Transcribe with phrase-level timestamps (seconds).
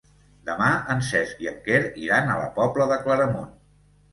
[0.49, 3.53] Demà en Cesc i en Quer iran a la Pobla de Claramunt.